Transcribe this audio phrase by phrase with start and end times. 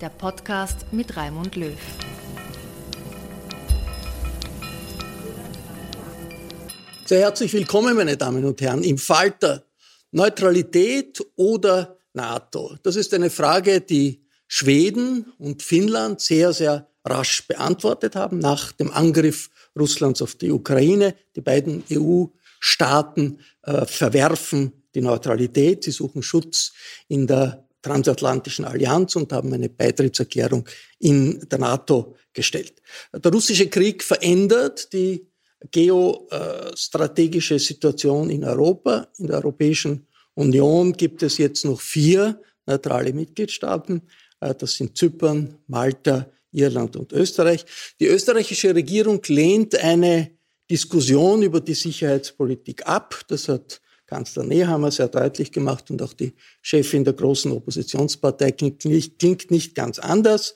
[0.00, 1.76] der Podcast mit Raimund Löw.
[7.04, 9.64] Sehr herzlich willkommen, meine Damen und Herren, im Falter
[10.12, 12.76] Neutralität oder NATO.
[12.82, 18.92] Das ist eine Frage, die Schweden und Finnland sehr, sehr rasch beantwortet haben nach dem
[18.92, 21.14] Angriff Russlands auf die Ukraine.
[21.34, 25.84] Die beiden EU-Staaten äh, verwerfen die Neutralität.
[25.84, 26.72] Sie suchen Schutz
[27.08, 30.68] in der transatlantischen Allianz und haben eine Beitrittserklärung
[30.98, 32.74] in der NATO gestellt.
[33.12, 35.26] Der russische Krieg verändert die
[35.70, 39.08] geostrategische Situation in Europa.
[39.18, 44.02] In der Europäischen Union gibt es jetzt noch vier neutrale Mitgliedstaaten.
[44.40, 47.64] Äh, das sind Zypern, Malta, Irland und Österreich.
[48.00, 50.30] Die österreichische Regierung lehnt eine
[50.70, 53.20] Diskussion über die Sicherheitspolitik ab.
[53.28, 56.32] Das hat Kanzler Nehammer sehr deutlich gemacht und auch die
[56.62, 60.54] Chefin der großen Oppositionspartei klingt nicht, klingt nicht ganz anders.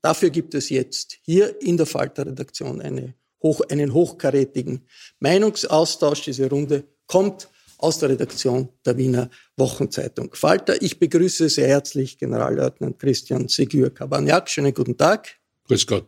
[0.00, 4.82] Dafür gibt es jetzt hier in der Falter-Redaktion eine hoch, einen hochkarätigen
[5.18, 6.22] Meinungsaustausch.
[6.22, 7.48] Diese Runde kommt
[7.78, 10.80] aus der Redaktion der Wiener Wochenzeitung Falter.
[10.80, 14.48] Ich begrüße sehr herzlich Generalleutnant Christian Segur-Kabaniak.
[14.48, 15.28] Schönen guten Tag.
[15.66, 16.06] Grüß Gott.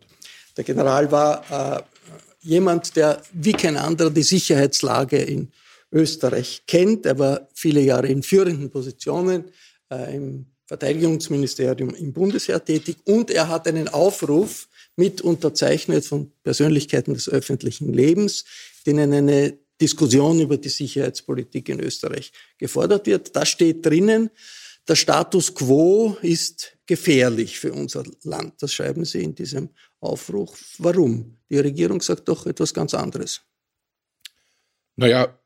[0.57, 1.83] Der General war äh,
[2.43, 5.51] jemand, der wie kein anderer die Sicherheitslage in
[5.95, 7.07] Österreich kennt.
[7.07, 9.45] Er war viele Jahre in führenden Positionen
[9.91, 17.15] äh, im Verteidigungsministerium im Bundesheer tätig und er hat einen Aufruf mit unterzeichnet von Persönlichkeiten
[17.15, 18.45] des öffentlichen Lebens,
[18.87, 23.37] denen eine Diskussion über die Sicherheitspolitik in Österreich gefordert wird.
[23.37, 24.31] Da steht drinnen,
[24.87, 28.55] der Status quo ist gefährlich für unser Land.
[28.63, 30.77] Das schreiben Sie in diesem Aufruf.
[30.79, 31.39] Warum?
[31.51, 33.41] Die Regierung sagt doch etwas ganz anderes.
[34.97, 35.39] Naja,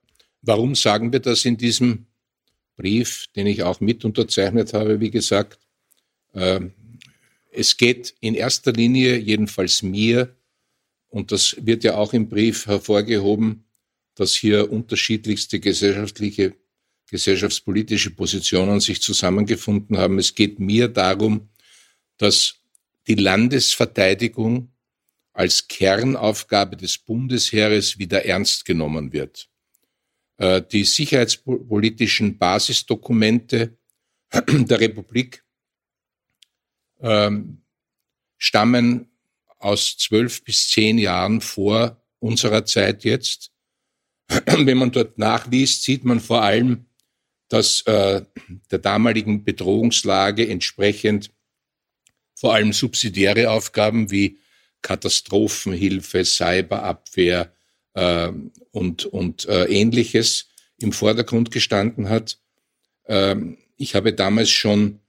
[0.42, 2.06] warum sagen wir das in diesem
[2.76, 5.58] Brief, den ich auch mit unterzeichnet habe, wie gesagt?
[6.32, 6.60] Äh,
[7.50, 10.36] es geht in erster Linie, jedenfalls mir,
[11.08, 13.64] und das wird ja auch im Brief hervorgehoben,
[14.14, 16.54] dass hier unterschiedlichste gesellschaftliche,
[17.10, 20.18] gesellschaftspolitische Positionen sich zusammengefunden haben.
[20.18, 21.48] Es geht mir darum,
[22.18, 22.56] dass
[23.06, 24.70] die Landesverteidigung
[25.32, 29.48] als Kernaufgabe des Bundesheeres wieder ernst genommen wird.
[30.38, 33.76] Äh, die sicherheitspolitischen Basisdokumente
[34.32, 35.44] der Republik
[37.00, 37.62] ähm,
[38.36, 39.10] stammen
[39.58, 43.50] aus zwölf bis zehn Jahren vor unserer Zeit jetzt.
[44.28, 46.86] Wenn man dort nachliest, sieht man vor allem,
[47.48, 48.22] dass äh,
[48.70, 51.32] der damaligen Bedrohungslage entsprechend
[52.36, 54.38] vor allem subsidiäre Aufgaben wie
[54.82, 57.52] Katastrophenhilfe, Cyberabwehr
[57.94, 58.30] äh,
[58.70, 60.48] und, und äh, ähnliches
[60.78, 62.38] im Vordergrund gestanden hat.
[63.06, 65.00] Ähm, ich habe damals schon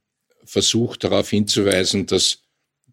[0.45, 2.39] versucht darauf hinzuweisen, dass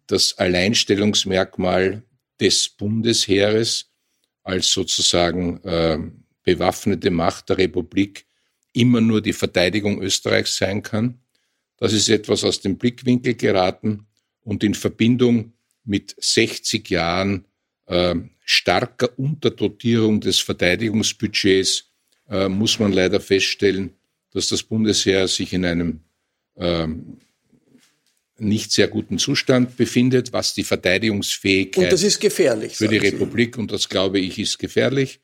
[0.05, 2.03] das Alleinstellungsmerkmal
[2.39, 3.91] des Bundesheeres
[4.43, 5.99] als sozusagen äh,
[6.43, 8.25] bewaffnete Macht der Republik
[8.73, 11.19] immer nur die Verteidigung Österreichs sein kann.
[11.77, 14.07] Das ist etwas aus dem Blickwinkel geraten
[14.41, 17.45] und in Verbindung mit 60 Jahren
[17.87, 21.85] äh, starker Unterdotierung des Verteidigungsbudgets
[22.29, 23.93] äh, muss man leider feststellen,
[24.31, 26.01] dass das Bundesheer sich in einem
[26.57, 27.17] ähm,
[28.39, 33.57] nicht sehr guten Zustand befindet, was die Verteidigungsfähigkeit und das ist gefährlich, für die Republik
[33.57, 35.19] und das glaube ich ist gefährlich.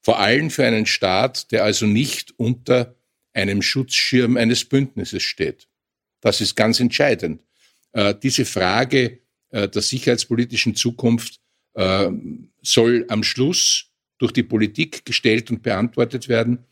[0.00, 2.94] Vor allem für einen Staat, der also nicht unter
[3.32, 5.66] einem Schutzschirm eines Bündnisses steht.
[6.20, 7.42] Das ist ganz entscheidend.
[7.92, 9.18] Äh, diese Frage
[9.50, 11.40] äh, der sicherheitspolitischen Zukunft
[11.74, 12.10] äh,
[12.62, 16.64] soll am Schluss durch die Politik gestellt und beantwortet werden.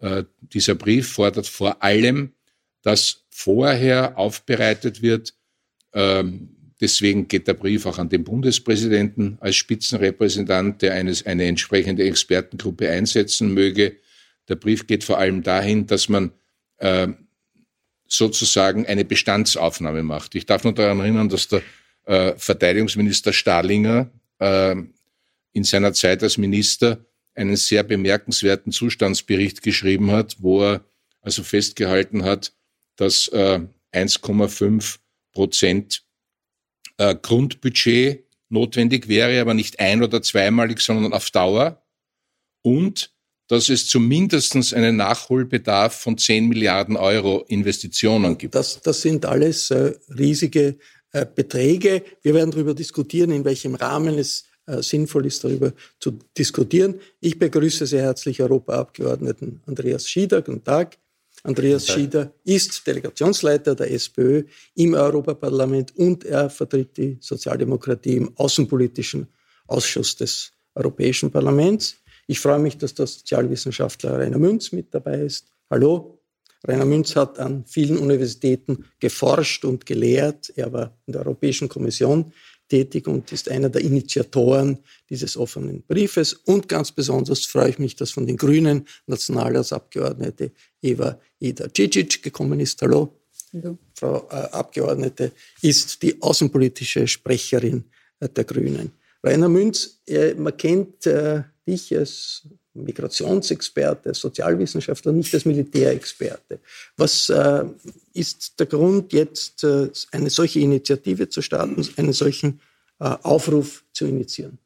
[0.00, 2.32] Äh, dieser Brief fordert vor allem,
[2.82, 5.34] dass vorher aufbereitet wird.
[5.92, 12.04] Ähm, deswegen geht der Brief auch an den Bundespräsidenten als Spitzenrepräsentant, der eines, eine entsprechende
[12.04, 13.96] Expertengruppe einsetzen möge.
[14.48, 16.32] Der Brief geht vor allem dahin, dass man
[16.78, 17.08] äh,
[18.06, 20.34] sozusagen eine Bestandsaufnahme macht.
[20.34, 21.62] Ich darf nur daran erinnern, dass der
[22.04, 24.76] äh, Verteidigungsminister Stahlinger äh,
[25.52, 27.04] in seiner Zeit als Minister
[27.34, 30.84] einen sehr bemerkenswerten Zustandsbericht geschrieben hat, wo er
[31.20, 32.52] also festgehalten hat,
[32.96, 33.60] dass äh,
[33.92, 34.98] 1,5
[35.32, 36.02] Prozent
[36.98, 41.82] äh, Grundbudget notwendig wäre, aber nicht ein- oder zweimalig, sondern auf Dauer.
[42.62, 43.12] Und
[43.48, 48.54] dass es zumindest einen Nachholbedarf von 10 Milliarden Euro Investitionen gibt.
[48.54, 50.78] Das, das sind alles äh, riesige
[51.12, 52.02] äh, Beträge.
[52.22, 57.00] Wir werden darüber diskutieren, in welchem Rahmen es äh, sinnvoll ist, darüber zu diskutieren.
[57.20, 60.42] Ich begrüße sehr herzlich Europaabgeordneten Andreas Schieder.
[60.42, 60.98] Guten Tag.
[61.42, 64.42] Andreas Schieder ist Delegationsleiter der SPÖ
[64.74, 69.28] im Europaparlament und er vertritt die Sozialdemokratie im Außenpolitischen
[69.68, 71.96] Ausschuss des Europäischen Parlaments.
[72.26, 75.46] Ich freue mich, dass der Sozialwissenschaftler Rainer Münz mit dabei ist.
[75.70, 76.15] Hallo.
[76.66, 80.52] Rainer Münz hat an vielen Universitäten geforscht und gelehrt.
[80.56, 82.32] Er war in der Europäischen Kommission
[82.68, 84.78] tätig und ist einer der Initiatoren
[85.08, 86.32] dieses offenen Briefes.
[86.32, 90.50] Und ganz besonders freue ich mich, dass von den Grünen Nationalratsabgeordnete
[90.82, 92.82] Eva Ida Cicic gekommen ist.
[92.82, 93.20] Hallo.
[93.52, 93.78] Hallo.
[93.94, 95.32] Frau äh, Abgeordnete
[95.62, 97.84] ist die außenpolitische Sprecherin
[98.18, 98.92] äh, der Grünen.
[99.22, 102.48] Rainer Münz, äh, man kennt äh, dich als
[102.84, 106.60] Migrationsexperte, Sozialwissenschaftler, nicht als Militärexperte.
[106.96, 107.64] Was äh,
[108.14, 112.60] ist der Grund, jetzt äh, eine solche Initiative zu starten, einen solchen
[113.00, 114.58] äh, Aufruf zu initiieren?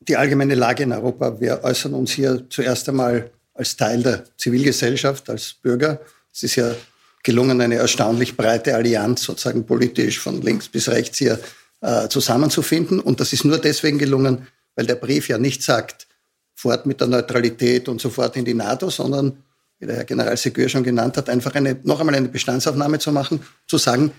[0.00, 1.40] Die allgemeine Lage in Europa.
[1.40, 6.00] Wir äußern uns hier zuerst einmal als Teil der Zivilgesellschaft, als Bürger.
[6.32, 6.74] Es ist ja
[7.22, 11.40] gelungen, eine erstaunlich breite Allianz sozusagen politisch von links bis rechts hier
[11.80, 13.00] äh, zusammenzufinden.
[13.00, 16.06] Und das ist nur deswegen gelungen, weil der Brief ja nicht sagt,
[16.54, 19.36] fort mit der Neutralität und sofort in die NATO, sondern,
[19.78, 23.12] wie der Herr General Segur schon genannt hat, einfach eine, noch einmal eine Bestandsaufnahme zu
[23.12, 24.12] machen, zu sagen,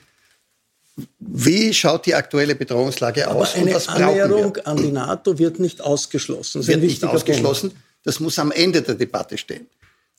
[1.19, 5.59] wie schaut die aktuelle Bedrohungslage Aber aus eine und was Annäherung an die NATO wird
[5.59, 6.59] nicht ausgeschlossen.
[6.59, 7.71] Das wird nicht ausgeschlossen.
[7.71, 7.85] Punkt.
[8.03, 9.67] Das muss am Ende der Debatte stehen.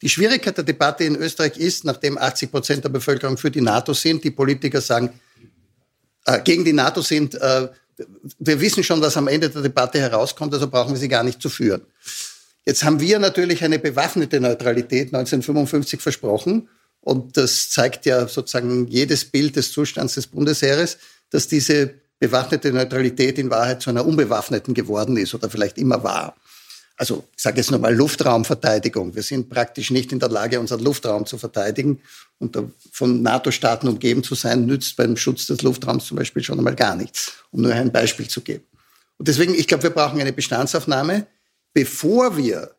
[0.03, 3.95] Die Schwierigkeit der Debatte in Österreich ist, nachdem 80 Prozent der Bevölkerung für die NATO
[3.95, 5.19] sind, die Politiker sagen,
[6.27, 7.69] äh, gegen die NATO sind, äh,
[8.39, 11.41] wir wissen schon, was am Ende der Debatte herauskommt, also brauchen wir sie gar nicht
[11.41, 11.83] zu führen.
[12.65, 16.69] Jetzt haben wir natürlich eine bewaffnete Neutralität 1955 versprochen.
[17.01, 20.99] Und das zeigt ja sozusagen jedes Bild des Zustands des Bundesheeres,
[21.31, 26.35] dass diese bewaffnete Neutralität in Wahrheit zu einer unbewaffneten geworden ist oder vielleicht immer war
[26.97, 29.15] also ich sage jetzt nochmal Luftraumverteidigung.
[29.15, 32.01] Wir sind praktisch nicht in der Lage, unseren Luftraum zu verteidigen.
[32.39, 32.59] Und
[32.91, 36.97] von NATO-Staaten umgeben zu sein, nützt beim Schutz des Luftraums zum Beispiel schon einmal gar
[36.97, 38.65] nichts, um nur ein Beispiel zu geben.
[39.19, 41.27] Und deswegen, ich glaube, wir brauchen eine Bestandsaufnahme,
[41.73, 42.75] bevor wir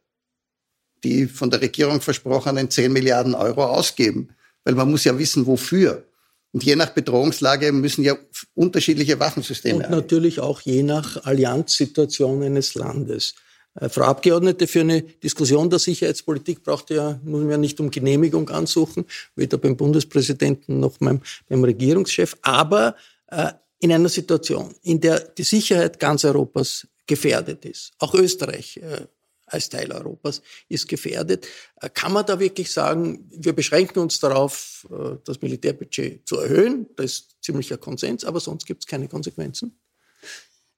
[1.03, 4.29] die von der Regierung versprochenen 10 Milliarden Euro ausgeben.
[4.63, 6.03] Weil man muss ja wissen, wofür.
[6.51, 8.15] Und je nach Bedrohungslage müssen ja
[8.55, 9.85] unterschiedliche Waffensysteme.
[9.85, 13.35] Und natürlich auch je nach Allianzsituation eines Landes.
[13.79, 17.91] Äh, Frau Abgeordnete, für eine Diskussion der Sicherheitspolitik braucht ja, muss man ja nicht um
[17.91, 19.05] Genehmigung ansuchen,
[19.35, 22.35] weder beim Bundespräsidenten noch beim, beim Regierungschef.
[22.41, 22.95] Aber
[23.27, 29.05] äh, in einer Situation, in der die Sicherheit ganz Europas gefährdet ist, auch Österreich äh,
[29.45, 31.47] als Teil Europas ist gefährdet,
[31.81, 36.87] äh, kann man da wirklich sagen, wir beschränken uns darauf, äh, das Militärbudget zu erhöhen.
[36.95, 39.79] Da ist ziemlicher Konsens, aber sonst gibt es keine Konsequenzen.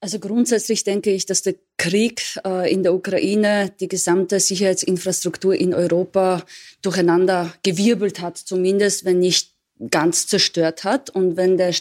[0.02, 5.74] Also grundsätzlich denke ich, dass der Krieg äh, in der Ukraine die gesamte Sicherheitsinfrastruktur in
[5.74, 6.44] Europa
[6.82, 9.54] durcheinander gewirbelt hat, zumindest wenn nicht
[9.92, 11.10] ganz zerstört hat.
[11.10, 11.74] Und wenn der,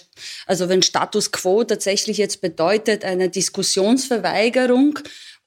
[0.46, 4.98] also wenn Status quo tatsächlich jetzt bedeutet eine Diskussionsverweigerung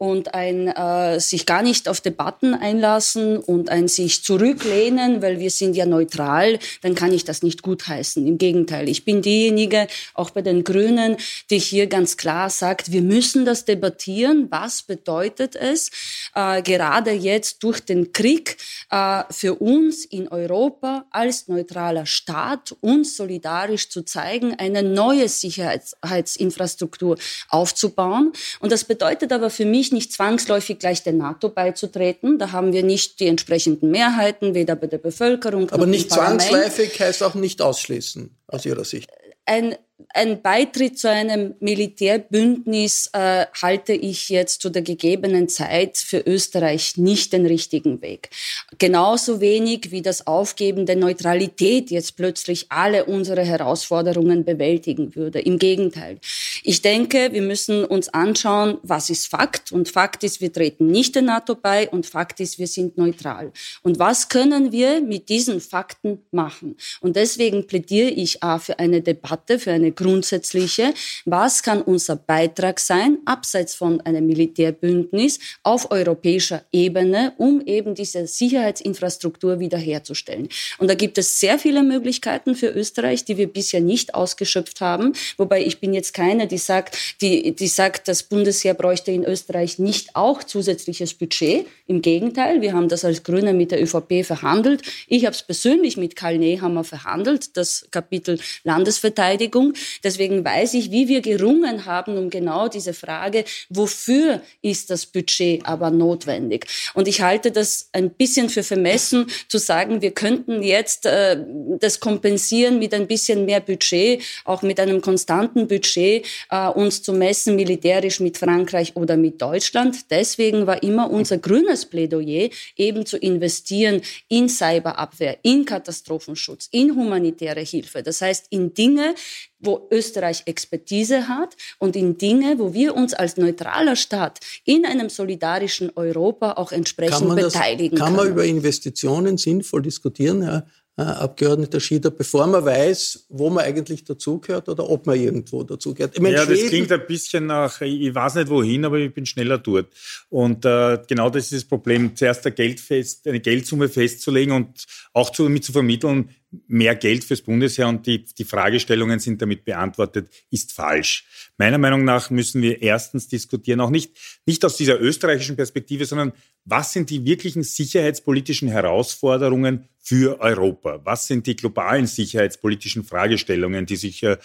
[0.01, 5.51] und ein äh, sich gar nicht auf Debatten einlassen und ein sich zurücklehnen, weil wir
[5.51, 8.25] sind ja neutral, dann kann ich das nicht gutheißen.
[8.25, 11.17] Im Gegenteil, ich bin diejenige, auch bei den Grünen,
[11.51, 14.48] die hier ganz klar sagt, wir müssen das debattieren.
[14.50, 15.91] Was bedeutet es,
[16.34, 18.58] äh, gerade jetzt durch den Krieg
[18.89, 27.20] äh, für uns in Europa als neutraler Staat uns solidarisch zu zeigen, eine neue Sicherheitsinfrastruktur
[27.50, 28.31] aufzubauen.
[28.60, 32.39] Und das bedeutet aber für mich nicht zwangsläufig gleich der NATO beizutreten.
[32.39, 37.24] Da haben wir nicht die entsprechenden Mehrheiten, weder bei der Bevölkerung aber nicht zwangsläufig heißt
[37.24, 39.10] auch nicht ausschließen aus Ihrer Sicht.
[39.45, 39.75] Ein
[40.10, 46.98] ein Beitritt zu einem Militärbündnis äh, halte ich jetzt zu der gegebenen Zeit für Österreich
[46.98, 48.29] nicht den richtigen Weg.
[48.77, 55.39] Genauso wenig wie das Aufgeben der Neutralität jetzt plötzlich alle unsere Herausforderungen bewältigen würde.
[55.39, 56.20] Im Gegenteil.
[56.63, 59.72] Ich denke, wir müssen uns anschauen, was ist Fakt.
[59.72, 63.51] Und Fakt ist, wir treten nicht der NATO bei und Fakt ist, wir sind neutral.
[63.84, 66.77] Und was können wir mit diesen Fakten machen?
[67.00, 70.93] Und deswegen plädiere ich A für eine Debatte, für eine grundsätzliche.
[71.25, 78.27] Was kann unser Beitrag sein, abseits von einem Militärbündnis, auf europäischer Ebene, um eben diese
[78.27, 80.50] Sicherheitsinfrastruktur wiederherzustellen?
[80.77, 85.13] Und da gibt es sehr viele Möglichkeiten für Österreich, die wir bisher nicht ausgeschöpft haben.
[85.38, 89.79] Wobei ich bin jetzt keine, die sagt, die, die sagt, das Bundesheer bräuchte in Österreich
[89.79, 91.65] nicht auch zusätzliches Budget.
[91.88, 94.81] Im Gegenteil, wir haben das als Grüne mit der ÖVP verhandelt.
[95.07, 99.74] Ich habe es persönlich mit Karl Nehammer verhandelt, das Kapitel Landesverteidigung.
[100.03, 105.65] Deswegen weiß ich, wie wir gerungen haben um genau diese Frage, wofür ist das Budget
[105.65, 106.67] aber notwendig?
[106.93, 111.38] Und ich halte das ein bisschen für vermessen, zu sagen, wir könnten jetzt äh,
[111.79, 117.13] das kompensieren mit ein bisschen mehr Budget, auch mit einem konstanten Budget, äh, uns zu
[117.13, 120.11] messen militärisch mit Frankreich oder mit Deutschland.
[120.11, 127.61] Deswegen war immer unser grünes Plädoyer, eben zu investieren in Cyberabwehr, in Katastrophenschutz, in humanitäre
[127.61, 128.03] Hilfe.
[128.03, 129.15] Das heißt, in Dinge,
[129.61, 135.09] wo Österreich Expertise hat und in Dinge, wo wir uns als neutraler Staat in einem
[135.09, 138.15] solidarischen Europa auch entsprechend kann beteiligen das, kann.
[138.15, 140.65] Kann man über Investitionen sinnvoll diskutieren, Herr
[140.97, 146.15] Abgeordneter Schieder, bevor man weiß, wo man eigentlich dazugehört oder ob man irgendwo dazugehört.
[146.15, 149.13] Ich meine, ja, Schweden, das klingt ein bisschen nach, ich weiß nicht wohin, aber ich
[149.13, 149.87] bin schneller dort.
[150.29, 154.85] Und äh, genau das ist das Problem, zuerst ein Geld fest, eine Geldsumme festzulegen und
[155.13, 156.29] auch zu, damit zu vermitteln,
[156.67, 161.25] mehr Geld fürs Bundesheer und die, die Fragestellungen sind damit beantwortet, ist falsch.
[161.58, 164.12] Meiner Meinung nach müssen wir erstens diskutieren, auch nicht,
[164.46, 166.34] nicht aus dieser österreichischen Perspektive, sondern
[166.65, 171.00] was sind die wirklichen sicherheitspolitischen Herausforderungen für Europa?
[171.05, 174.38] Was sind die globalen sicherheitspolitischen Fragestellungen, die sich äh,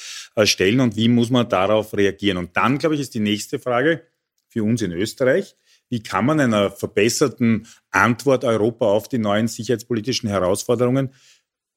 [0.45, 2.39] stellen und wie muss man darauf reagieren?
[2.39, 4.03] Und dann, glaube ich, ist die nächste Frage
[4.49, 5.57] für uns in Österreich,
[5.89, 11.11] wie kann man einer verbesserten Antwort Europa auf die neuen sicherheitspolitischen Herausforderungen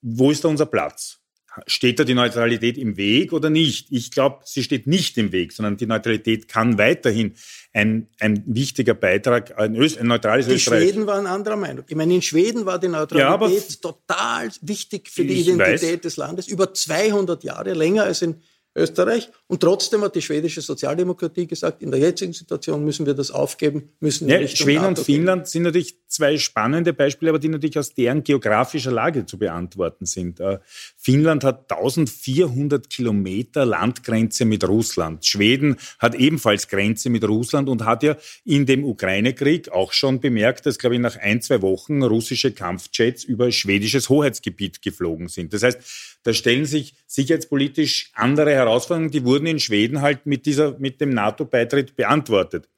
[0.02, 1.18] wo ist da unser Platz?
[1.66, 3.92] Steht da die Neutralität im Weg oder nicht?
[3.92, 7.34] Ich glaube, sie steht nicht im Weg, sondern die Neutralität kann weiterhin
[7.74, 10.82] ein, ein wichtiger Beitrag, ein, Öst, ein neutrales die Österreich.
[10.82, 11.86] Die Schweden waren anderer Meinung.
[11.88, 16.02] Ich meine, in Schweden war die Neutralität ja, total wichtig für die Identität weiß.
[16.02, 18.42] des Landes, über 200 Jahre länger als in
[18.80, 19.30] Österreich.
[19.48, 23.90] Und trotzdem hat die schwedische Sozialdemokratie gesagt, in der jetzigen Situation müssen wir das aufgeben,
[24.00, 27.94] müssen wir ja, Schweden und Finnland sind natürlich zwei spannende Beispiele, aber die natürlich aus
[27.94, 30.40] deren geografischer Lage zu beantworten sind.
[30.40, 30.60] Äh,
[30.98, 35.26] Finnland hat 1400 Kilometer Landgrenze mit Russland.
[35.26, 40.66] Schweden hat ebenfalls Grenze mit Russland und hat ja in dem Ukraine-Krieg auch schon bemerkt,
[40.66, 45.54] dass, glaube ich, nach ein, zwei Wochen russische Kampfjets über schwedisches Hoheitsgebiet geflogen sind.
[45.54, 45.80] Das heißt,
[46.24, 48.69] da stellen sich sicherheitspolitisch andere Herausforderungen,
[49.12, 52.70] die wurden in Schweden halt mit dieser, mit dem NATO-Beitritt beantwortet.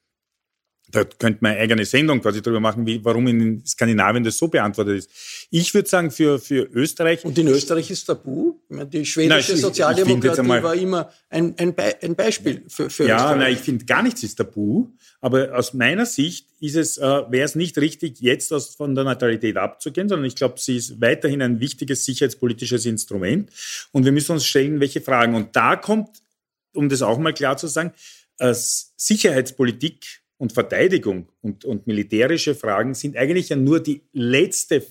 [0.91, 4.47] Da könnte man eine eigene Sendung quasi darüber machen, wie, warum in Skandinavien das so
[4.47, 5.09] beantwortet ist.
[5.49, 7.23] Ich würde sagen, für, für Österreich.
[7.25, 8.59] Und in Österreich ist tabu.
[8.69, 13.31] Die schwedische nein, Sozialdemokratie war immer ein, ein, Be ein Beispiel für, für ja, Österreich.
[13.31, 14.87] Ja, nein, ich finde gar nichts ist tabu.
[15.21, 19.03] Aber aus meiner Sicht ist es, äh, wäre es nicht richtig, jetzt aus, von der
[19.03, 23.49] Neutralität abzugehen, sondern ich glaube, sie ist weiterhin ein wichtiges sicherheitspolitisches Instrument.
[23.91, 25.35] Und wir müssen uns stellen, welche Fragen.
[25.35, 26.09] Und da kommt,
[26.73, 27.93] um das auch mal klar zu sagen,
[28.39, 34.83] äh, Sicherheitspolitik und Verteidigung und, und militärische Fragen sind eigentlich ja nur die letzte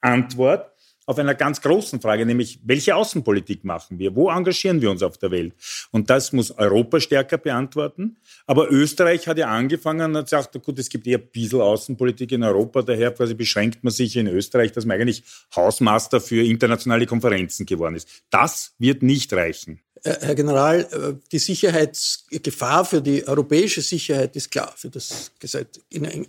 [0.00, 0.72] Antwort
[1.04, 4.16] auf einer ganz großen Frage, nämlich welche Außenpolitik machen wir?
[4.16, 5.52] Wo engagieren wir uns auf der Welt?
[5.90, 8.16] Und das muss Europa stärker beantworten.
[8.46, 12.32] Aber Österreich hat ja angefangen und hat gesagt, gut, es gibt eher ein bisschen Außenpolitik
[12.32, 15.22] in Europa, daher quasi beschränkt man sich in Österreich, dass man eigentlich
[15.54, 18.08] Hausmaster für internationale Konferenzen geworden ist.
[18.30, 19.83] Das wird nicht reichen.
[20.04, 24.74] Herr General, die Sicherheitsgefahr für die europäische Sicherheit ist klar.
[24.76, 25.80] Für das gesagt,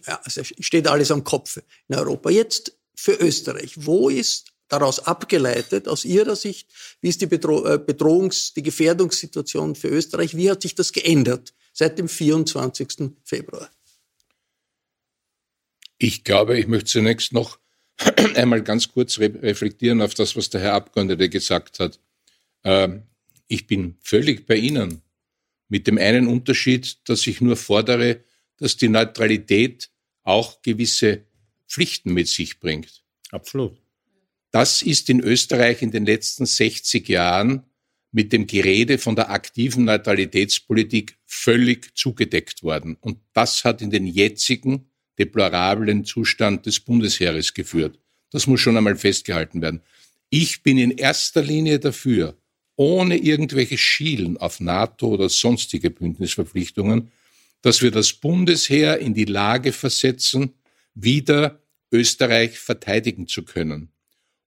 [0.05, 2.29] also steht alles am Kopf in Europa.
[2.29, 3.73] Jetzt für Österreich.
[3.75, 6.69] Wo ist daraus abgeleitet, aus Ihrer Sicht,
[7.01, 10.35] wie ist die Bedro Bedrohungs-, die Gefährdungssituation für Österreich?
[10.35, 13.11] Wie hat sich das geändert seit dem 24.
[13.23, 13.69] Februar?
[15.97, 17.59] Ich glaube, ich möchte zunächst noch
[18.35, 21.99] einmal ganz kurz re reflektieren auf das, was der Herr Abgeordnete gesagt hat.
[22.63, 23.03] Ähm,
[23.47, 25.01] ich bin völlig bei Ihnen.
[25.67, 28.23] Mit dem einen Unterschied, dass ich nur fordere,
[28.57, 29.89] dass die Neutralität
[30.23, 31.25] auch gewisse
[31.67, 33.03] Pflichten mit sich bringt.
[33.31, 33.77] Absolut.
[34.51, 37.63] Das ist in Österreich in den letzten 60 Jahren
[38.11, 42.95] mit dem Gerede von der aktiven Neutralitätspolitik völlig zugedeckt worden.
[43.01, 47.99] Und das hat in den jetzigen deplorablen Zustand des Bundesheeres geführt.
[48.31, 49.81] Das muss schon einmal festgehalten werden.
[50.29, 52.37] Ich bin in erster Linie dafür,
[52.75, 57.11] ohne irgendwelche Schielen auf NATO oder sonstige Bündnisverpflichtungen,
[57.61, 60.53] dass wir das Bundesheer in die Lage versetzen,
[60.93, 61.59] wieder
[61.91, 63.89] Österreich verteidigen zu können.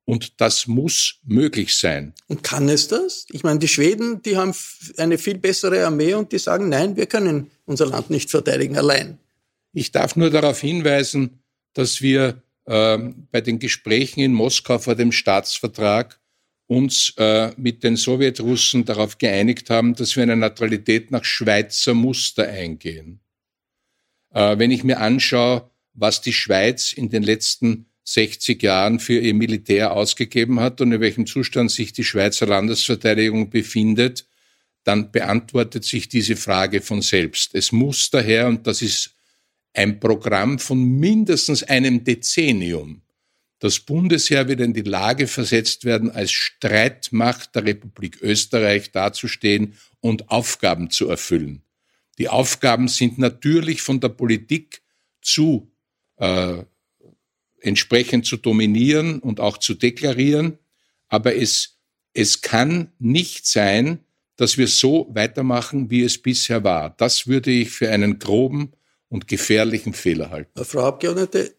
[0.05, 2.15] Und das muss möglich sein.
[2.29, 3.27] Und kann es das?
[3.31, 4.55] Ich meine, die Schweden, die haben
[4.97, 9.19] eine viel bessere Armee und die sagen, nein, wir können unser Land nicht verteidigen allein.
[9.75, 11.41] Ich darf nur darauf hinweisen,
[11.75, 12.99] dass wir äh,
[13.31, 16.18] bei den Gesprächen in Moskau vor dem Staatsvertrag
[16.69, 22.47] uns äh, mit den Sowjetrussen darauf geeinigt haben, dass wir eine Neutralität nach Schweizer Muster
[22.47, 23.21] eingehen.
[24.33, 29.35] Äh, wenn ich mir anschaue, was die Schweiz in den letzten 60 Jahren für ihr
[29.35, 34.27] Militär ausgegeben hat und in welchem Zustand sich die Schweizer Landesverteidigung befindet,
[34.85, 37.55] dann beantwortet sich diese Frage von selbst.
[37.55, 39.15] Es muss daher, und das ist
[39.75, 43.03] ein Programm von mindestens einem Dezennium,
[43.59, 50.31] das Bundesheer wieder in die Lage versetzt werden, als Streitmacht der Republik Österreich dazustehen und
[50.31, 51.63] Aufgaben zu erfüllen.
[52.19, 54.83] Die Aufgaben sind natürlich von der Politik
[55.23, 55.71] zu
[56.17, 56.63] äh,
[57.61, 60.59] entsprechend zu dominieren und auch zu deklarieren,
[61.09, 61.79] aber es,
[62.13, 64.05] es kann nicht sein,
[64.37, 66.91] dass wir so weitermachen, wie es bisher war.
[66.91, 68.73] Das würde ich für einen groben
[69.09, 70.65] und gefährlichen Fehler halten.
[70.65, 71.57] Frau Abgeordnete,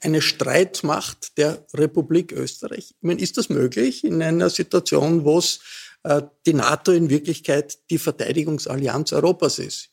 [0.00, 2.94] eine Streitmacht der Republik Österreich.
[2.98, 5.60] Ich meine, ist das möglich in einer Situation, wo es
[6.02, 9.90] äh, die NATO in Wirklichkeit die Verteidigungsallianz Europas ist?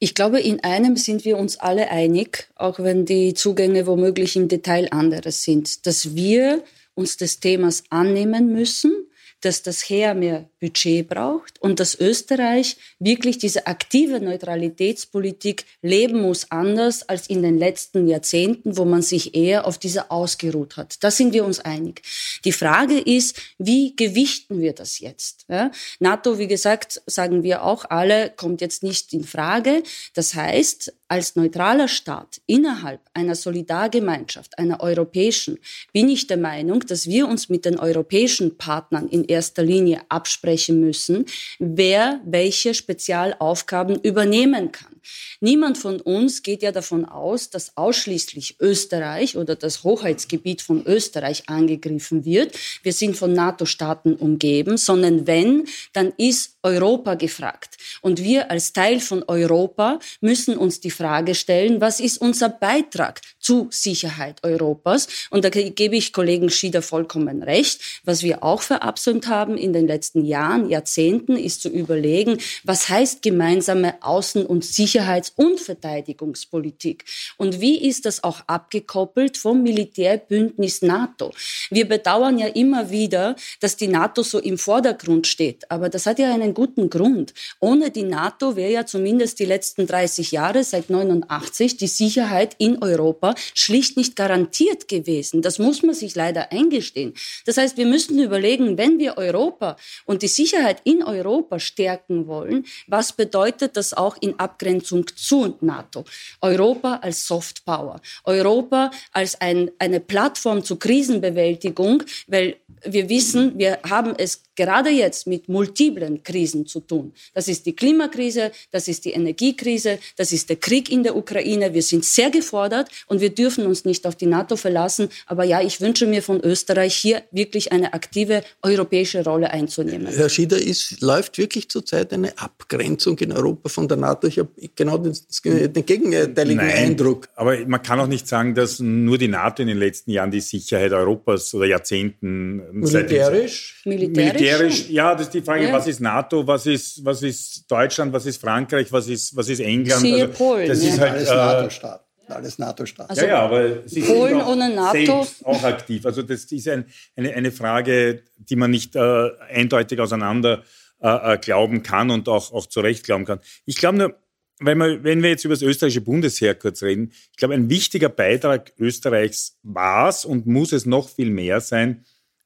[0.00, 4.48] Ich glaube, in einem sind wir uns alle einig, auch wenn die Zugänge womöglich im
[4.48, 8.92] Detail andere sind, dass wir uns des Themas annehmen müssen,
[9.40, 16.50] dass das Heer mehr Budget braucht und dass Österreich wirklich diese aktive Neutralitätspolitik leben muss,
[16.50, 21.02] anders als in den letzten Jahrzehnten, wo man sich eher auf diese ausgeruht hat.
[21.04, 22.02] Da sind wir uns einig.
[22.44, 25.44] Die Frage ist, wie gewichten wir das jetzt?
[25.48, 25.70] Ja?
[26.00, 29.82] NATO, wie gesagt, sagen wir auch alle, kommt jetzt nicht in Frage.
[30.14, 35.58] Das heißt, als neutraler Staat innerhalb einer Solidargemeinschaft, einer europäischen,
[35.92, 40.80] bin ich der Meinung, dass wir uns mit den europäischen Partnern in erster Linie absprechen
[40.80, 41.26] müssen,
[41.58, 44.93] wer welche Spezialaufgaben übernehmen kann.
[45.40, 51.48] Niemand von uns geht ja davon aus, dass ausschließlich Österreich oder das Hoheitsgebiet von Österreich
[51.48, 52.56] angegriffen wird.
[52.82, 57.76] Wir sind von NATO-Staaten umgeben, sondern wenn, dann ist Europa gefragt.
[58.00, 63.20] Und wir als Teil von Europa müssen uns die Frage stellen, was ist unser Beitrag
[63.38, 65.06] zu Sicherheit Europas?
[65.30, 67.80] Und da gebe ich Kollegen Schieder vollkommen recht.
[68.04, 73.22] Was wir auch verabsäumt haben in den letzten Jahren, Jahrzehnten, ist zu überlegen, was heißt
[73.22, 77.04] gemeinsame Außen- und Sicherheits- und Verteidigungspolitik?
[77.36, 81.32] Und wie ist das auch abgekoppelt vom Militärbündnis NATO?
[81.70, 85.68] Wir bedauern ja immer wieder, dass die NATO so im Vordergrund steht.
[85.68, 87.34] Aber das hat ja einen guten Grund.
[87.58, 92.80] Ohne die NATO wäre ja zumindest die letzten 30 Jahre seit 89 die Sicherheit in
[92.80, 95.42] Europa schlicht nicht garantiert gewesen.
[95.42, 97.14] Das muss man sich leider eingestehen.
[97.46, 102.64] Das heißt, wir müssen überlegen, wenn wir Europa und die Sicherheit in Europa stärken wollen,
[102.86, 106.04] was bedeutet das auch in Abgrenzung zu NATO?
[106.40, 113.78] Europa als Soft Power, Europa als ein, eine Plattform zur Krisenbewältigung, weil wir wissen, wir
[113.88, 117.12] haben es gerade jetzt mit multiplen Krisen zu tun.
[117.32, 121.74] Das ist die Klimakrise, das ist die Energiekrise, das ist der Krieg in der Ukraine.
[121.74, 125.08] Wir sind sehr gefordert und wir dürfen uns nicht auf die NATO verlassen.
[125.26, 130.08] Aber ja, ich wünsche mir von Österreich hier wirklich eine aktive europäische Rolle einzunehmen.
[130.14, 134.26] Herr Schieder, ist, läuft wirklich zurzeit eine Abgrenzung in Europa von der NATO?
[134.26, 137.28] Ich habe genau den, den gegenteiligen Nein, Eindruck.
[137.34, 140.40] Aber man kann auch nicht sagen, dass nur die NATO in den letzten Jahren die
[140.40, 143.82] Sicherheit Europas oder Jahrzehnten militärisch?
[143.84, 145.72] Militärisch, militärisch ja, das ist die Frage, ja.
[145.72, 149.60] was ist NATO, was ist, was ist Deutschland, was ist Frankreich, was ist, was ist
[149.60, 150.00] England?
[150.00, 150.68] Siehe also, Polen.
[150.68, 150.90] Das ja.
[150.90, 152.04] ist halt, alles äh, NATO-Staaten.
[152.26, 153.10] Alles NATO-Staaten.
[153.10, 156.06] Also ja, ja, aber sie Polen sind ohne NATO auch aktiv.
[156.06, 160.62] Also das ist ein, eine, eine Frage, die man nicht äh, eindeutig auseinander
[161.04, 163.38] äh, äh, glauben kann und auch, auch zu Recht glauben kann.
[163.66, 164.14] Ich glaube nur,
[164.60, 168.08] wenn wir, wenn wir jetzt über das österreichische Bundesheer kurz reden, ich glaube, ein wichtiger
[168.08, 172.04] Beitrag Österreichs war es und muss es noch viel mehr sein,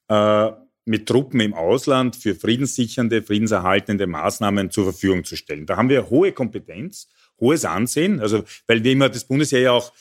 [0.09, 0.51] äh,
[0.85, 5.66] mit Truppen im Ausland für friedenssichernde, friedenserhaltende Maßnahmen zur Verfügung zu stellen.
[5.66, 9.92] Da haben wir hohe Kompetenz, hohes Ansehen, also weil wir immer das Bundesheer ja auch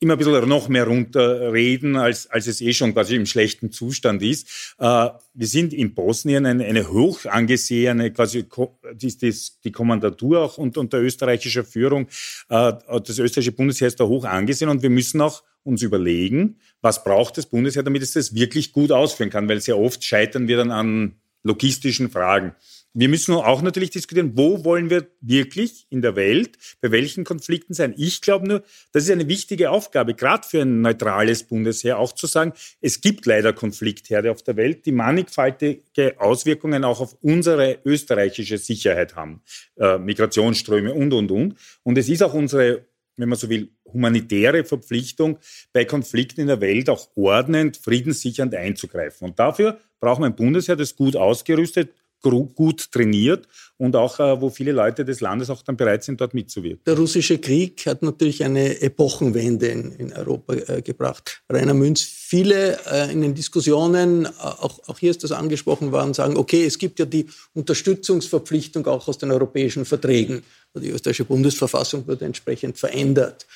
[0.00, 4.22] immer ein bisschen noch mehr runterreden, als, als es eh schon quasi im schlechten Zustand
[4.22, 4.74] ist.
[4.78, 8.44] Äh, wir sind in Bosnien eine, eine hoch angesehene, quasi
[8.92, 12.08] die, die, die Kommandatur auch unter, unter österreichischer Führung.
[12.48, 17.02] Äh, das österreichische Bundesheer ist da hoch angesehen und wir müssen auch uns überlegen, was
[17.02, 20.58] braucht das Bundesheer, damit es das wirklich gut ausführen kann, weil sehr oft scheitern wir
[20.58, 22.54] dann an logistischen Fragen.
[22.96, 27.74] Wir müssen auch natürlich diskutieren, wo wollen wir wirklich in der Welt, bei welchen Konflikten
[27.74, 27.92] sein.
[27.96, 32.28] Ich glaube nur, das ist eine wichtige Aufgabe, gerade für ein neutrales Bundesheer, auch zu
[32.28, 38.58] sagen, es gibt leider Konfliktherde auf der Welt, die mannigfaltige Auswirkungen auch auf unsere österreichische
[38.58, 39.42] Sicherheit haben.
[39.76, 41.54] Äh, Migrationsströme und, und, und.
[41.82, 45.38] Und es ist auch unsere wenn man so will, humanitäre Verpflichtung,
[45.72, 49.28] bei Konflikten in der Welt auch ordnend, friedenssichernd einzugreifen.
[49.28, 51.92] Und dafür brauchen wir ein Bundesheer, das gut ausgerüstet,
[52.30, 56.34] gut trainiert und auch, äh, wo viele Leute des Landes auch dann bereit sind, dort
[56.34, 56.80] mitzuwirken.
[56.86, 61.42] Der russische Krieg hat natürlich eine Epochenwende in, in Europa äh, gebracht.
[61.50, 66.14] Rainer Münz, viele äh, in den Diskussionen, äh, auch, auch hier ist das angesprochen worden,
[66.14, 70.42] sagen, okay, es gibt ja die Unterstützungsverpflichtung auch aus den europäischen Verträgen.
[70.76, 73.46] Die österreichische Bundesverfassung wurde entsprechend verändert.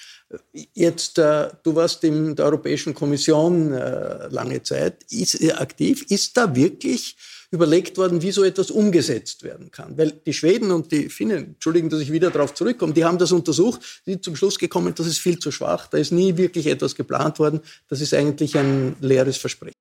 [0.74, 6.04] Jetzt, äh, du warst in der Europäischen Kommission äh, lange Zeit, ist aktiv.
[6.10, 7.16] Ist da wirklich
[7.50, 9.96] überlegt worden, wie so etwas umgesetzt werden kann.
[9.96, 13.32] Weil die Schweden und die Finnen, entschuldigen, dass ich wieder darauf zurückkomme, die haben das
[13.32, 16.94] untersucht, sind zum Schluss gekommen, das ist viel zu schwach, da ist nie wirklich etwas
[16.94, 19.74] geplant worden, das ist eigentlich ein leeres Versprechen.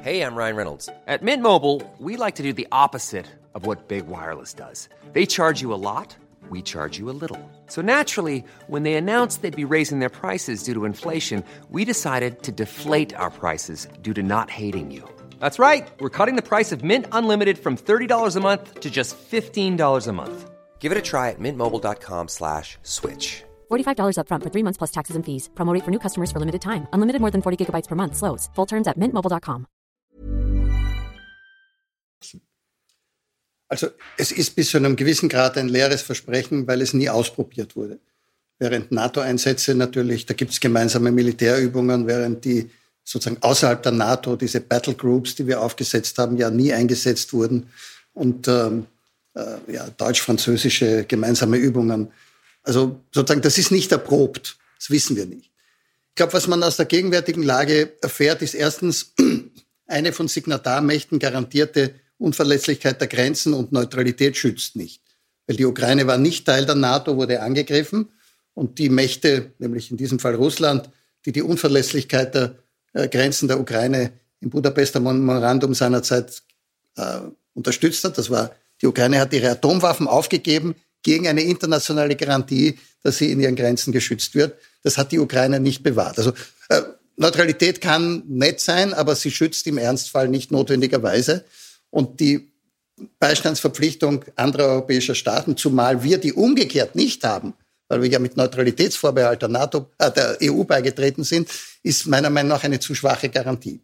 [0.00, 0.88] Hey, I'm Ryan Reynolds.
[1.06, 4.88] At Mint Mobile, we like to do the opposite of what Big Wireless does.
[5.12, 6.16] They charge you a lot.
[6.50, 7.38] we charge you a little.
[7.66, 12.42] So naturally, when they announced they'd be raising their prices due to inflation, we decided
[12.44, 15.17] to deflate our prices due to not hating you.
[15.38, 15.86] That's right.
[16.00, 20.12] We're cutting the price of Mint Unlimited from $30 a month to just $15 a
[20.12, 20.50] month.
[20.78, 23.44] Give it a try at mintmobile.com slash switch.
[23.70, 25.50] $45 upfront for three months plus taxes and fees.
[25.54, 26.86] Promote for new customers for limited time.
[26.94, 28.16] Unlimited more than 40 gigabytes per month.
[28.16, 28.48] Slows.
[28.54, 29.66] Full terms at mintmobile.com.
[33.70, 37.76] Also es ist bis zu einem gewissen Grad ein leeres Versprechen, weil es nie ausprobiert
[37.76, 37.98] wurde.
[38.58, 42.70] Während NATO-Einsätze natürlich, da gibt es gemeinsame Militärübungen, während die
[43.08, 47.70] sozusagen außerhalb der NATO, diese Battle Groups, die wir aufgesetzt haben, ja nie eingesetzt wurden.
[48.12, 48.86] Und ähm,
[49.34, 52.10] äh, ja, deutsch-französische gemeinsame Übungen.
[52.62, 54.58] Also sozusagen, das ist nicht erprobt.
[54.78, 55.50] Das wissen wir nicht.
[56.10, 59.14] Ich glaube, was man aus der gegenwärtigen Lage erfährt, ist erstens
[59.86, 65.00] eine von Signatarmächten garantierte Unverletzlichkeit der Grenzen und Neutralität schützt nicht.
[65.46, 68.10] Weil die Ukraine war nicht Teil der NATO, wurde angegriffen
[68.52, 70.90] und die Mächte, nämlich in diesem Fall Russland,
[71.24, 72.56] die die Unverlässlichkeit der
[72.92, 76.42] Grenzen der Ukraine im Budapester Memorandum seinerzeit
[76.96, 77.20] äh,
[77.54, 78.18] unterstützt hat.
[78.18, 83.40] Das war, die Ukraine hat ihre Atomwaffen aufgegeben gegen eine internationale Garantie, dass sie in
[83.40, 84.58] ihren Grenzen geschützt wird.
[84.82, 86.18] Das hat die Ukraine nicht bewahrt.
[86.18, 86.32] Also
[86.68, 86.82] äh,
[87.16, 91.44] Neutralität kann nett sein, aber sie schützt im Ernstfall nicht notwendigerweise.
[91.90, 92.52] Und die
[93.18, 97.54] Beistandsverpflichtung anderer europäischer Staaten, zumal wir die umgekehrt nicht haben,
[97.88, 101.48] weil wir ja mit Neutralitätsvorbehalt der NATO, äh, der EU beigetreten sind,
[101.82, 103.80] ist meiner Meinung nach eine zu schwache Garantie.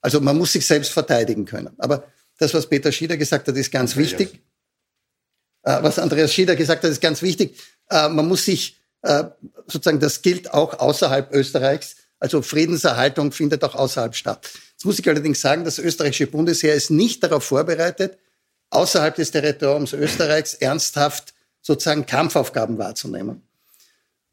[0.00, 1.70] Also man muss sich selbst verteidigen können.
[1.78, 2.04] Aber
[2.38, 4.18] das, was Peter Schieder gesagt hat, ist ganz Andreas.
[4.18, 4.42] wichtig.
[5.62, 7.58] Äh, was Andreas Schieder gesagt hat, ist ganz wichtig.
[7.90, 9.24] Äh, man muss sich äh,
[9.66, 11.96] sozusagen, das gilt auch außerhalb Österreichs.
[12.18, 14.50] Also Friedenserhaltung findet auch außerhalb statt.
[14.72, 18.18] Jetzt muss ich allerdings sagen, das österreichische Bundesheer ist nicht darauf vorbereitet,
[18.70, 21.33] außerhalb des Territoriums Österreichs ernsthaft
[21.64, 23.42] sozusagen Kampfaufgaben wahrzunehmen.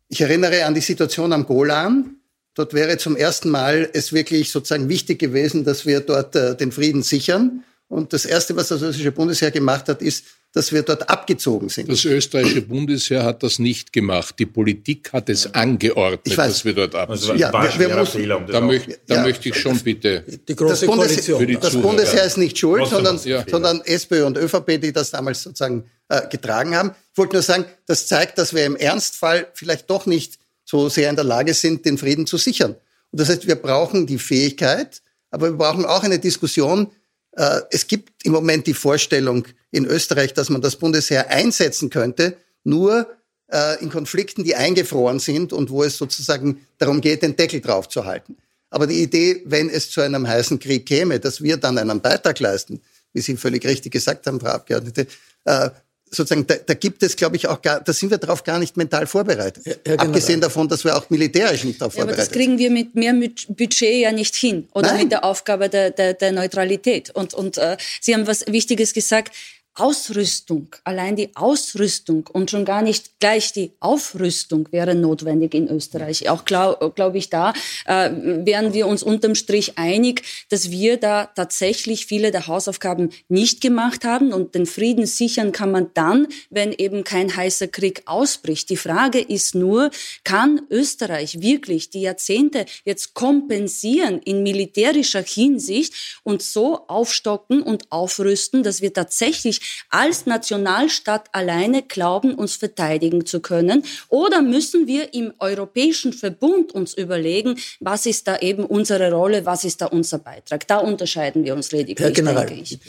[0.09, 2.17] Ich erinnere an die Situation am Golan.
[2.53, 6.73] Dort wäre zum ersten Mal es wirklich sozusagen wichtig gewesen, dass wir dort äh, den
[6.73, 7.63] Frieden sichern.
[7.87, 11.89] Und das Erste, was das österreichische Bundesheer gemacht hat, ist dass wir dort abgezogen sind.
[11.89, 14.35] Das österreichische Bundesheer hat das nicht gemacht.
[14.37, 17.29] Die Politik hat es angeordnet, weiß, dass wir dort abziehen.
[17.29, 20.25] Also ja, wir, wir müssen, da, möcht, da ja, möchte ich schon bitte.
[20.47, 21.25] Die große das, Bundes
[21.61, 23.45] das Bundesheer ist nicht schuld, sondern, ja.
[23.49, 26.91] sondern SPÖ und ÖVP, die das damals sozusagen äh, getragen haben.
[27.11, 31.09] Ich wollte nur sagen, das zeigt, dass wir im Ernstfall vielleicht doch nicht so sehr
[31.09, 32.75] in der Lage sind, den Frieden zu sichern.
[33.11, 36.91] Und das heißt, wir brauchen die Fähigkeit, aber wir brauchen auch eine Diskussion.
[37.33, 42.37] Äh, es gibt im Moment die Vorstellung in Österreich, dass man das Bundesheer einsetzen könnte,
[42.63, 43.07] nur
[43.51, 47.89] äh, in Konflikten, die eingefroren sind und wo es sozusagen darum geht, den Deckel drauf
[47.89, 48.37] zu halten.
[48.69, 52.39] Aber die Idee, wenn es zu einem heißen Krieg käme, dass wir dann einen Beitrag
[52.39, 52.81] leisten,
[53.13, 55.07] wie Sie völlig richtig gesagt haben, Frau Abgeordnete,
[55.43, 55.69] äh,
[56.11, 58.75] sozusagen, da, da gibt es, glaube ich, auch gar, da sind wir darauf gar nicht
[58.75, 59.65] mental vorbereitet.
[59.65, 62.33] Ja, ja, Abgesehen davon, dass wir auch militärisch nicht darauf ja, vorbereitet sind.
[62.33, 63.13] Aber das kriegen wir mit mehr
[63.47, 65.03] Budget ja nicht hin oder Nein.
[65.03, 67.09] mit der Aufgabe der, der, der Neutralität.
[67.11, 69.33] Und, und äh, Sie haben was Wichtiges gesagt.
[69.75, 76.29] Ausrüstung, allein die Ausrüstung und schon gar nicht gleich die Aufrüstung wäre notwendig in Österreich.
[76.29, 77.53] Auch glaube glaub ich, da
[77.85, 83.61] äh, wären wir uns unterm Strich einig, dass wir da tatsächlich viele der Hausaufgaben nicht
[83.61, 88.69] gemacht haben und den Frieden sichern kann man dann, wenn eben kein heißer Krieg ausbricht.
[88.69, 89.89] Die Frage ist nur,
[90.25, 98.63] kann Österreich wirklich die Jahrzehnte jetzt kompensieren in militärischer Hinsicht und so aufstocken und aufrüsten,
[98.63, 103.83] dass wir tatsächlich als Nationalstaat alleine glauben, uns verteidigen zu können?
[104.09, 109.63] Oder müssen wir im Europäischen Verbund uns überlegen, was ist da eben unsere Rolle, was
[109.63, 110.67] ist da unser Beitrag?
[110.67, 112.45] Da unterscheiden wir uns lediglich, Herr General.
[112.45, 112.79] denke ich.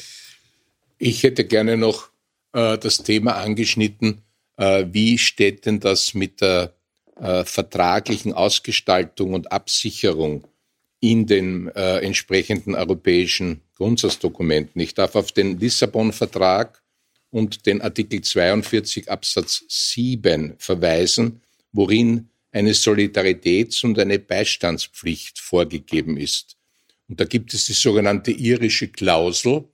[0.99, 2.11] Ich hätte gerne noch
[2.53, 4.23] äh, das Thema angeschnitten.
[4.57, 6.75] Äh, wie steht denn das mit der
[7.17, 10.47] äh, vertraglichen Ausgestaltung und Absicherung
[11.03, 14.81] in den äh, entsprechenden europäischen Grundsatzdokumenten.
[14.81, 16.81] Ich darf auf den Lissabon-Vertrag
[17.31, 21.41] und den Artikel 42 Absatz 7 verweisen,
[21.73, 26.57] worin eine Solidaritäts- und eine Beistandspflicht vorgegeben ist.
[27.09, 29.65] Und da gibt es die sogenannte irische Klausel,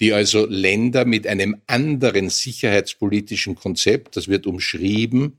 [0.00, 5.38] die also Länder mit einem anderen sicherheitspolitischen Konzept, das wird umschrieben,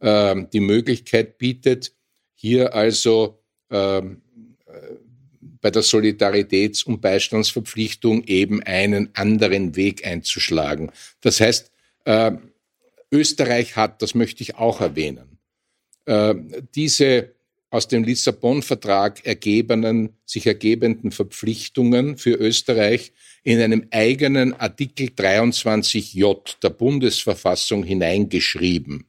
[0.00, 1.94] äh, die Möglichkeit bietet,
[2.34, 4.02] hier also äh,
[5.60, 10.90] bei der Solidaritäts- und Beistandsverpflichtung eben einen anderen Weg einzuschlagen.
[11.20, 11.70] Das heißt,
[12.04, 12.32] äh,
[13.12, 15.38] Österreich hat, das möchte ich auch erwähnen,
[16.06, 16.34] äh,
[16.74, 17.34] diese
[17.70, 23.12] aus dem Lissabon-Vertrag ergebenen, sich ergebenden Verpflichtungen für Österreich
[23.44, 29.06] in einem eigenen Artikel 23j der Bundesverfassung hineingeschrieben.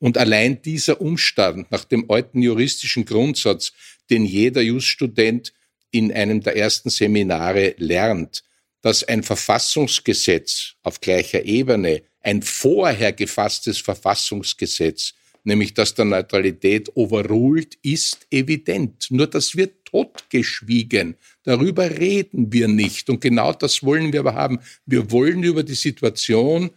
[0.00, 3.72] Und allein dieser Umstand nach dem alten juristischen Grundsatz,
[4.10, 5.54] den jeder Juststudent
[5.94, 8.42] in einem der ersten Seminare lernt,
[8.82, 17.78] dass ein Verfassungsgesetz auf gleicher Ebene, ein vorher gefasstes Verfassungsgesetz, nämlich das der Neutralität overruled,
[17.82, 19.06] ist evident.
[19.10, 21.14] Nur das wird totgeschwiegen.
[21.44, 23.08] Darüber reden wir nicht.
[23.08, 24.58] Und genau das wollen wir aber haben.
[24.86, 26.70] Wir wollen über die Situation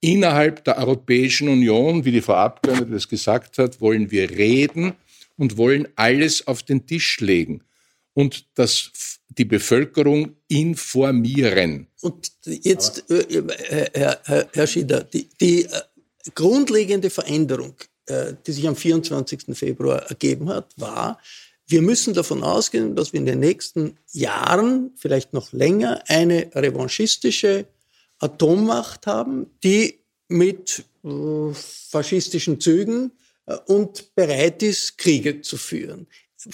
[0.00, 4.92] innerhalb der Europäischen Union, wie die Frau Abgeordnete das gesagt hat, wollen wir reden
[5.36, 7.64] und wollen alles auf den Tisch legen
[8.14, 8.90] und das,
[9.28, 11.86] die Bevölkerung informieren.
[12.00, 15.68] Und jetzt, äh, äh, Herr, Herr, Herr Schieder, die, die äh,
[16.34, 17.74] grundlegende Veränderung,
[18.46, 19.56] die sich am 24.
[19.56, 21.20] Februar ergeben hat, war,
[21.68, 27.66] wir müssen davon ausgehen, dass wir in den nächsten Jahren, vielleicht noch länger, eine revanchistische
[28.18, 33.12] Atommacht haben, die mit faschistischen Zügen
[33.66, 36.08] und bereit ist, Kriege zu führen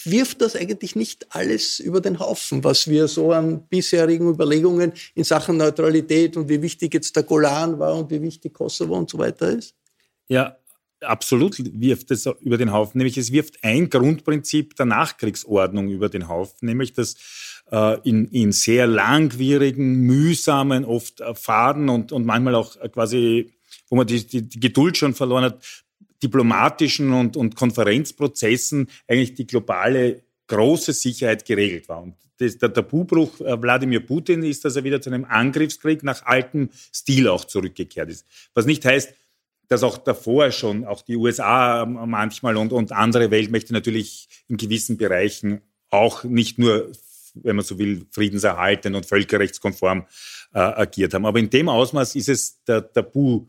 [0.04, 5.24] wirft das eigentlich nicht alles über den Haufen, was wir so an bisherigen Überlegungen in
[5.24, 9.18] Sachen Neutralität und wie wichtig jetzt der Golan war und wie wichtig Kosovo und so
[9.18, 9.74] weiter ist?
[10.28, 10.56] Ja,
[11.00, 12.98] absolut wirft es über den Haufen.
[12.98, 17.14] Nämlich es wirft ein Grundprinzip der Nachkriegsordnung über den Haufen, nämlich dass
[17.70, 23.52] äh, in, in sehr langwierigen, mühsamen, oft äh, Faden und, und manchmal auch äh, quasi
[23.88, 25.84] wo man die, die, die Geduld schon verloren hat,
[26.22, 32.02] diplomatischen und, und Konferenzprozessen eigentlich die globale große Sicherheit geregelt war.
[32.02, 36.24] Und das, der Tabubruch äh, Wladimir Putin ist, dass er wieder zu einem Angriffskrieg nach
[36.24, 38.26] altem Stil auch zurückgekehrt ist.
[38.54, 39.12] Was nicht heißt,
[39.68, 44.96] dass auch davor schon auch die USA manchmal und, und andere Weltmächte natürlich in gewissen
[44.96, 46.92] Bereichen auch nicht nur,
[47.34, 50.06] wenn man so will, friedenserhaltend und völkerrechtskonform
[50.54, 51.26] äh, agiert haben.
[51.26, 53.46] Aber in dem Ausmaß ist es der Tabu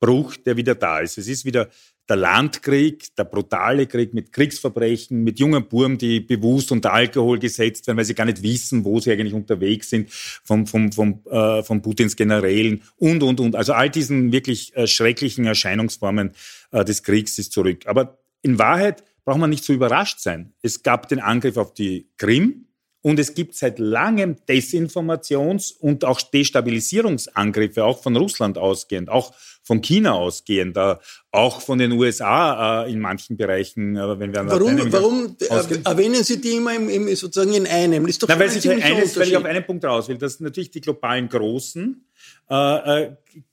[0.00, 1.18] Bruch, der wieder da ist.
[1.18, 1.70] Es ist wieder
[2.08, 7.86] der Landkrieg, der brutale Krieg mit Kriegsverbrechen, mit jungen Burmen, die bewusst unter Alkohol gesetzt
[7.86, 11.62] werden, weil sie gar nicht wissen, wo sie eigentlich unterwegs sind, vom, vom, vom, äh,
[11.62, 13.56] von Putins Generälen und, und, und.
[13.56, 16.32] Also all diesen wirklich äh, schrecklichen Erscheinungsformen
[16.72, 17.86] äh, des Kriegs ist zurück.
[17.86, 20.52] Aber in Wahrheit braucht man nicht so überrascht sein.
[20.60, 22.66] Es gab den Angriff auf die Krim,
[23.04, 29.82] und es gibt seit langem Desinformations- und auch Destabilisierungsangriffe, auch von Russland ausgehend, auch von
[29.82, 30.96] China ausgehend, äh,
[31.30, 33.94] auch von den USA äh, in manchen Bereichen.
[33.94, 35.36] Äh, wenn wir warum warum
[35.84, 38.04] erwähnen Sie die immer im, im, sozusagen in einem?
[38.04, 40.40] Das ist doch Na, weil, ich eines, weil ich auf einen Punkt raus will, dass
[40.40, 42.06] natürlich die globalen Großen
[42.48, 43.08] äh,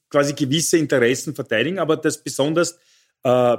[0.10, 2.80] quasi gewisse Interessen verteidigen, aber dass besonders
[3.24, 3.58] äh,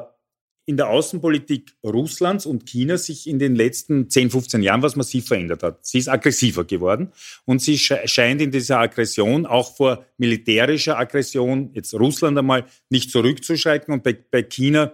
[0.64, 5.27] in der Außenpolitik Russlands und Chinas sich in den letzten 10, 15 Jahren was massiv
[5.27, 5.85] verändert hat.
[5.85, 7.12] Sie ist aggressiver geworden
[7.44, 13.92] und sie scheint in dieser Aggression auch vor militärischer Aggression, jetzt Russland einmal, nicht zurückzuschreiten.
[13.92, 14.92] Und bei, bei China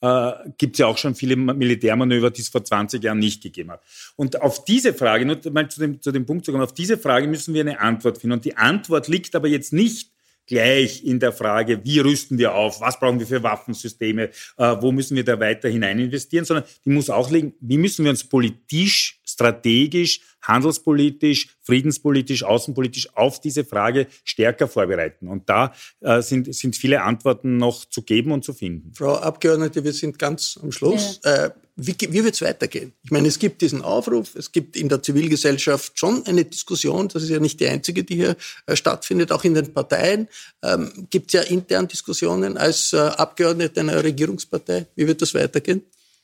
[0.00, 3.72] äh, gibt es ja auch schon viele Militärmanöver, die es vor 20 Jahren nicht gegeben
[3.72, 3.82] hat.
[4.16, 6.96] Und auf diese Frage, nur mal zu dem, zu dem Punkt zu kommen, auf diese
[6.96, 8.34] Frage müssen wir eine Antwort finden.
[8.34, 10.12] Und die Antwort liegt aber jetzt nicht
[10.50, 14.90] gleich in der Frage, wie rüsten wir auf, was brauchen wir für Waffensysteme, äh, wo
[14.90, 18.24] müssen wir da weiter hinein investieren, sondern die muss auch liegen, wie müssen wir uns
[18.24, 25.28] politisch, strategisch, handelspolitisch, friedenspolitisch, außenpolitisch auf diese Frage stärker vorbereiten.
[25.28, 28.92] Und da äh, sind, sind viele Antworten noch zu geben und zu finden.
[28.94, 31.20] Frau Abgeordnete, wir sind ganz am Schluss.
[31.24, 31.46] Ja.
[31.46, 31.50] Äh,
[31.82, 32.92] wie, wie wird es weitergehen?
[33.02, 37.22] Ich meine, es gibt diesen Aufruf, es gibt in der Zivilgesellschaft schon eine Diskussion, das
[37.22, 40.28] ist ja nicht die einzige, die hier äh, stattfindet, auch in den Parteien
[40.62, 44.86] ähm, gibt es ja intern Diskussionen als äh, Abgeordnete einer Regierungspartei.
[44.94, 45.82] Wie wird das weitergehen?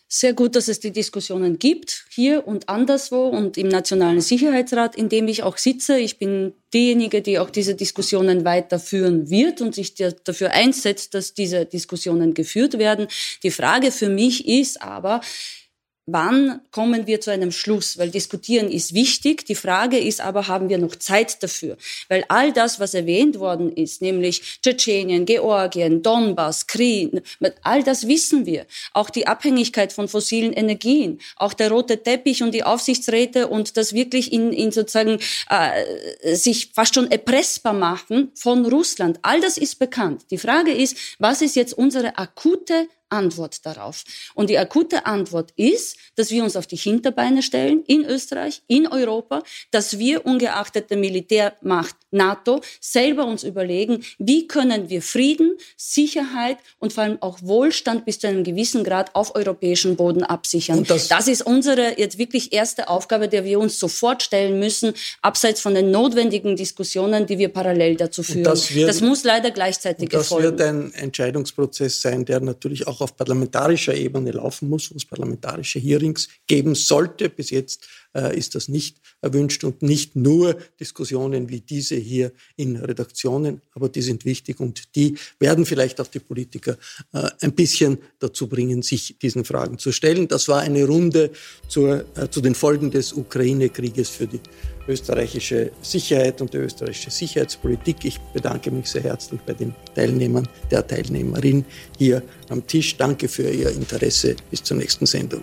[0.09, 5.09] Sehr gut, dass es die Diskussionen gibt, hier und anderswo und im Nationalen Sicherheitsrat, in
[5.09, 5.99] dem ich auch sitze.
[5.99, 11.67] Ich bin diejenige, die auch diese Diskussionen weiterführen wird und sich dafür einsetzt, dass diese
[11.67, 13.09] Diskussionen geführt werden.
[13.43, 15.21] Die Frage für mich ist aber,
[16.09, 17.99] Wann kommen wir zu einem Schluss?
[17.99, 19.45] Weil diskutieren ist wichtig.
[19.45, 21.77] Die Frage ist aber, haben wir noch Zeit dafür?
[22.09, 27.11] Weil all das, was erwähnt worden ist, nämlich Tschetschenien, Georgien, Donbass, Krieg,
[27.63, 28.67] all das wissen wir.
[28.93, 33.93] Auch die Abhängigkeit von fossilen Energien, auch der rote Teppich und die Aufsichtsräte und das
[33.93, 35.19] wirklich in, in sozusagen
[35.51, 39.19] äh, sich fast schon erpressbar machen von Russland.
[39.23, 40.23] All das ist bekannt.
[40.31, 44.05] Die Frage ist, was ist jetzt unsere akute Antwort darauf.
[44.35, 48.87] Und die akute Antwort ist, dass wir uns auf die Hinterbeine stellen in Österreich, in
[48.87, 56.59] Europa, dass wir ungeachtet der Militärmacht NATO selber uns überlegen, wie können wir Frieden, Sicherheit
[56.79, 60.85] und vor allem auch Wohlstand bis zu einem gewissen Grad auf europäischem Boden absichern.
[60.85, 65.61] Das, das, ist unsere jetzt wirklich erste Aufgabe, der wir uns sofort stellen müssen, abseits
[65.61, 68.45] von den notwendigen Diskussionen, die wir parallel dazu führen.
[68.45, 70.57] Das, wird, das, muss leider gleichzeitig das erfolgen.
[70.57, 75.05] Das wird ein Entscheidungsprozess sein, der natürlich auch auf parlamentarischer Ebene laufen muss, wo es
[75.05, 77.29] parlamentarische Hearings geben sollte.
[77.29, 83.61] Bis jetzt ist das nicht erwünscht und nicht nur Diskussionen wie diese hier in Redaktionen,
[83.73, 86.77] aber die sind wichtig und die werden vielleicht auch die Politiker
[87.13, 90.29] äh, ein bisschen dazu bringen, sich diesen Fragen zu stellen.
[90.29, 91.31] Das war eine Runde
[91.69, 94.41] zur, äh, zu den Folgen des Ukraine-Krieges für die
[94.89, 98.05] österreichische Sicherheit und die österreichische Sicherheitspolitik.
[98.05, 101.65] Ich bedanke mich sehr herzlich bei den Teilnehmern, der Teilnehmerin
[101.99, 102.97] hier am Tisch.
[102.97, 104.37] Danke für Ihr Interesse.
[104.51, 105.43] Bis zur nächsten Sendung.